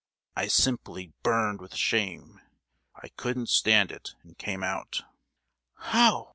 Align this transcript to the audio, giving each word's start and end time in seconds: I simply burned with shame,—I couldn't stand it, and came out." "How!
I 0.35 0.47
simply 0.47 1.13
burned 1.21 1.61
with 1.61 1.75
shame,—I 1.75 3.09
couldn't 3.09 3.49
stand 3.49 3.91
it, 3.91 4.15
and 4.23 4.35
came 4.35 4.63
out." 4.63 5.03
"How! 5.75 6.29